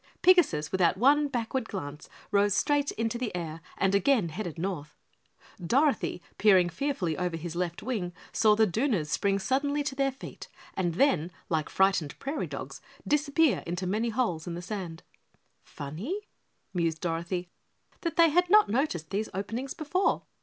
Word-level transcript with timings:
Pigasus, 0.23 0.71
without 0.71 0.97
one 0.97 1.27
backward 1.27 1.69
glance, 1.69 2.09
rose 2.31 2.55
straight 2.55 2.89
into 2.93 3.19
the 3.19 3.35
air 3.35 3.61
and 3.77 3.93
again 3.93 4.29
headed 4.29 4.57
north. 4.57 4.95
Dorothy, 5.63 6.23
peering 6.39 6.69
fearfully 6.69 7.15
over 7.19 7.37
his 7.37 7.55
left 7.55 7.83
wing, 7.83 8.11
saw 8.31 8.55
the 8.55 8.65
Dooners 8.65 9.09
spring 9.09 9.37
suddenly 9.37 9.83
to 9.83 9.93
their 9.93 10.11
feet 10.11 10.47
and 10.73 10.95
then, 10.95 11.31
like 11.49 11.69
frightened 11.69 12.17
prairie 12.17 12.47
dogs, 12.47 12.81
disappear 13.07 13.61
into 13.67 13.85
many 13.85 14.09
holes 14.09 14.47
in 14.47 14.55
the 14.55 14.61
sand. 14.63 15.03
Funny, 15.63 16.19
mused 16.73 16.99
Dorothy, 17.01 17.51
that 17.99 18.15
they 18.15 18.29
had 18.29 18.49
not 18.49 18.69
noticed 18.69 19.11
these 19.11 19.29
openings 19.35 19.75
before. 19.75 20.23